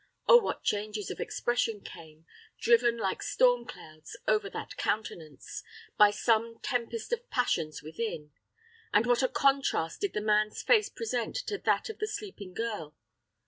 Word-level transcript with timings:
Oh, 0.27 0.37
what 0.37 0.63
changes 0.63 1.11
of 1.11 1.19
expression 1.19 1.79
came, 1.81 2.25
driven 2.59 2.97
like 2.97 3.21
storm 3.21 3.67
clouds, 3.67 4.17
over 4.27 4.49
that 4.49 4.75
countenance, 4.75 5.61
by 5.95 6.09
some 6.09 6.57
tempest 6.63 7.13
of 7.13 7.29
passions 7.29 7.83
within, 7.83 8.31
and 8.91 9.05
what 9.05 9.21
a 9.21 9.27
contrast 9.27 10.01
did 10.01 10.13
the 10.13 10.19
man's 10.21 10.63
face 10.63 10.89
present 10.89 11.35
to 11.45 11.59
that 11.59 11.87
of 11.91 11.99
the 11.99 12.07
sleeping 12.07 12.55
girl. 12.55 12.95